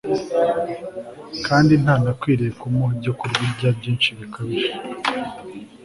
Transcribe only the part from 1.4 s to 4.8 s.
kandi ntanakwiriye kumuha ibyokurya byinshi bikabije